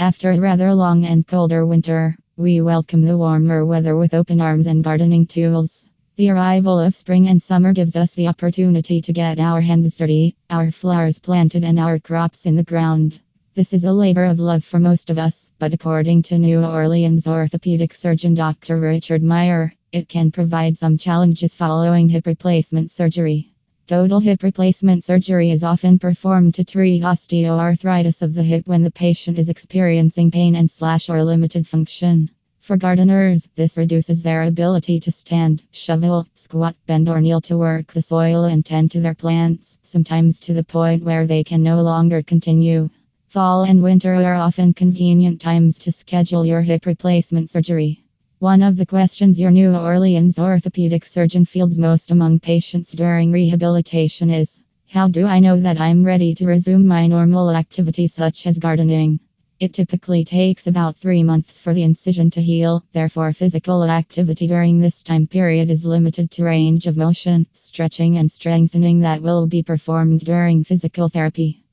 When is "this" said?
13.54-13.72, 33.54-33.78, 64.78-65.02